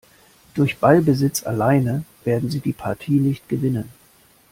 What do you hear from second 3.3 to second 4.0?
gewinnen.